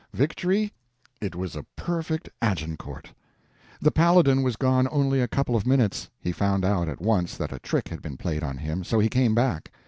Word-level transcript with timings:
Victory? 0.13 0.73
It 1.21 1.35
was 1.35 1.55
a 1.55 1.63
perfect 1.75 2.27
Agincourt. 2.41 3.13
The 3.79 3.91
Paladin 3.91 4.41
was 4.41 4.55
gone 4.55 4.87
only 4.89 5.21
a 5.21 5.27
couple 5.27 5.55
of 5.55 5.67
minutes; 5.67 6.09
he 6.19 6.31
found 6.31 6.65
out 6.65 6.89
at 6.89 6.99
once 7.01 7.37
that 7.37 7.51
a 7.53 7.59
trick 7.59 7.89
had 7.89 8.01
been 8.01 8.17
played 8.17 8.41
on 8.41 8.57
him, 8.57 8.83
so 8.83 8.97
he 8.97 9.09
came 9.09 9.35
back. 9.35 9.71